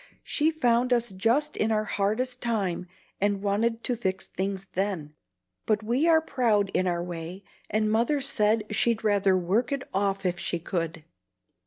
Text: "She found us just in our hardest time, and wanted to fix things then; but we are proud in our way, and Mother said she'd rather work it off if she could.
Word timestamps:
"She 0.23 0.49
found 0.49 0.91
us 0.93 1.11
just 1.11 1.55
in 1.55 1.71
our 1.71 1.83
hardest 1.83 2.41
time, 2.41 2.87
and 3.21 3.43
wanted 3.43 3.83
to 3.83 3.95
fix 3.95 4.25
things 4.25 4.65
then; 4.73 5.13
but 5.67 5.83
we 5.83 6.07
are 6.07 6.21
proud 6.21 6.71
in 6.73 6.87
our 6.87 7.03
way, 7.03 7.43
and 7.69 7.91
Mother 7.91 8.19
said 8.19 8.63
she'd 8.71 9.03
rather 9.03 9.37
work 9.37 9.71
it 9.71 9.83
off 9.93 10.25
if 10.25 10.39
she 10.39 10.57
could. 10.57 11.03